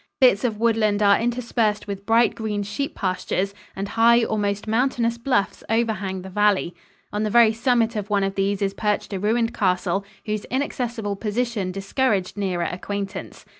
Bits 0.19 0.43
of 0.43 0.57
woodland 0.57 1.03
are 1.03 1.19
interspersed 1.19 1.85
with 1.85 2.07
bright 2.07 2.33
green 2.33 2.63
sheep 2.63 2.95
pastures 2.95 3.53
and 3.75 3.89
high, 3.89 4.23
almost 4.23 4.65
mountainous, 4.67 5.19
bluffs 5.19 5.63
overhang 5.69 6.23
the 6.23 6.29
valley. 6.31 6.73
On 7.13 7.21
the 7.21 7.29
very 7.29 7.53
summit 7.53 7.95
of 7.95 8.09
one 8.09 8.23
of 8.23 8.33
these 8.33 8.63
is 8.63 8.73
perched 8.73 9.13
a 9.13 9.19
ruined 9.19 9.53
castle, 9.53 10.03
whose 10.25 10.45
inaccessible 10.45 11.15
position 11.17 11.71
discouraged 11.71 12.35
nearer 12.35 12.65
acquaintance. 12.67 13.45